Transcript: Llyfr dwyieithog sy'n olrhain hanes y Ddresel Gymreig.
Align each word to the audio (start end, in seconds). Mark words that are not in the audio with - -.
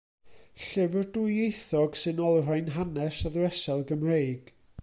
Llyfr 0.67 1.03
dwyieithog 1.17 1.99
sy'n 2.05 2.23
olrhain 2.31 2.73
hanes 2.79 3.23
y 3.31 3.33
Ddresel 3.37 3.89
Gymreig. 3.93 4.55